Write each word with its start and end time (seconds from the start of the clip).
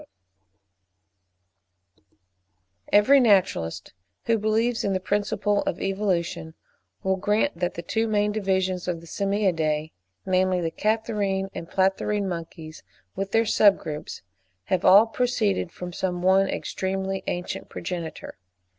Every 2.91 3.19
naturalist, 3.19 3.93
who 4.25 4.39
believes 4.39 4.83
in 4.83 4.93
the 4.93 4.99
principle 4.99 5.61
of 5.67 5.79
evolution, 5.79 6.55
will 7.03 7.17
grant 7.17 7.59
that 7.59 7.75
the 7.75 7.83
two 7.83 8.07
main 8.07 8.31
divisions 8.31 8.87
of 8.87 8.99
the 8.99 9.05
Simiadae, 9.05 9.91
namely 10.25 10.59
the 10.59 10.71
Catarrhine 10.71 11.49
and 11.53 11.69
Platyrrhine 11.69 12.27
monkeys, 12.27 12.81
with 13.15 13.29
their 13.31 13.45
sub 13.45 13.77
groups, 13.77 14.23
have 14.63 14.83
all 14.83 15.05
proceeded 15.05 15.71
from 15.71 15.93
some 15.93 16.23
one 16.23 16.49
extremely 16.49 17.23
ancient 17.27 17.69
progenitor. 17.69 18.39